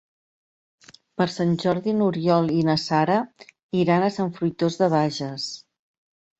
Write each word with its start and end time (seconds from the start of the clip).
Per 1.21 1.27
Sant 1.33 1.51
Jordi 1.65 1.93
n'Oriol 1.99 2.49
i 2.55 2.65
na 2.71 2.77
Sara 2.85 3.19
iran 3.85 4.09
a 4.09 4.11
Sant 4.19 4.35
Fruitós 4.41 4.81
de 4.83 4.93
Bages. 4.99 5.49